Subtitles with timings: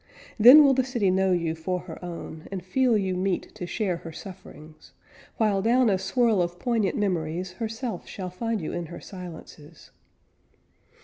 [0.39, 3.97] Then will the city know you for her own, And feel you meet to share
[3.97, 4.93] her sufferings;
[5.37, 9.91] While down a swirl of poignant memories, Herself shall find you in her silences.